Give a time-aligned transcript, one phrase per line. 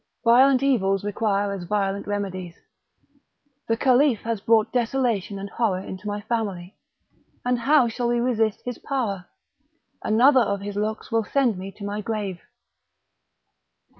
[0.25, 2.55] violent evils require as violent remedies;
[3.67, 6.75] the Caliph has brought desolation and horror into my family,
[7.45, 9.27] and how shall we resist his power?
[10.03, 12.41] another of his looks will send me to my grave.